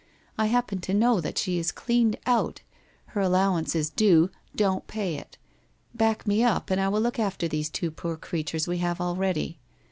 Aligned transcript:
I 0.35 0.47
happen 0.47 0.81
to 0.81 0.95
know 0.95 1.21
that 1.21 1.37
she 1.37 1.59
is 1.59 1.71
cleaned 1.71 2.17
out. 2.25 2.61
Her 3.09 3.21
allowance 3.21 3.75
is 3.75 3.91
due. 3.91 4.31
Don't 4.55 4.87
pay 4.87 5.13
it. 5.15 5.37
Back 5.93 6.25
me 6.25 6.43
up 6.43 6.71
and 6.71 6.81
I 6.81 6.89
will 6.89 7.01
look 7.01 7.19
after 7.19 7.47
these 7.47 7.69
two 7.69 7.91
poor 7.91 8.17
creatures 8.17 8.67
we 8.67 8.79
have 8.79 8.99
already. 8.99 9.59